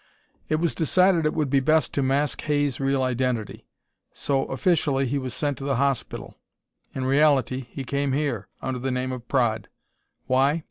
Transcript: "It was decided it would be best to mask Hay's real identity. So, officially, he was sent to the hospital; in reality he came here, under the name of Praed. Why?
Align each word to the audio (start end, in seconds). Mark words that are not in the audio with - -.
"It 0.49 0.55
was 0.55 0.73
decided 0.73 1.27
it 1.27 1.33
would 1.35 1.51
be 1.51 1.59
best 1.59 1.93
to 1.93 2.01
mask 2.01 2.41
Hay's 2.45 2.79
real 2.79 3.03
identity. 3.03 3.67
So, 4.13 4.45
officially, 4.45 5.05
he 5.05 5.19
was 5.19 5.31
sent 5.35 5.59
to 5.59 5.63
the 5.63 5.75
hospital; 5.75 6.33
in 6.95 7.05
reality 7.05 7.67
he 7.69 7.83
came 7.83 8.13
here, 8.13 8.47
under 8.63 8.79
the 8.79 8.89
name 8.89 9.11
of 9.11 9.27
Praed. 9.27 9.67
Why? 10.25 10.59